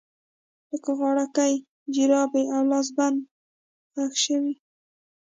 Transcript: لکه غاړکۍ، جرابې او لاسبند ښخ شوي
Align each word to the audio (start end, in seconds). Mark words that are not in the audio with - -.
لکه 0.69 0.91
غاړکۍ، 0.99 1.53
جرابې 1.95 2.43
او 2.55 2.61
لاسبند 2.71 3.19
ښخ 3.91 4.13
شوي 4.25 4.55